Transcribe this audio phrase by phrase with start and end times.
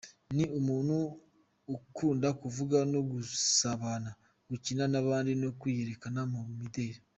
[0.35, 0.97] Ni umuntu
[1.75, 4.09] ukunda kuvuga no gusabana,
[4.49, 6.99] gukina n’abandi no kwiyerekana mu mideli.